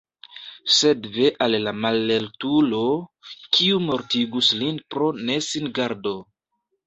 [0.75, 2.79] Sed ve al la mallertulo,
[3.57, 6.15] kiu mortigus lin pro nesingardo!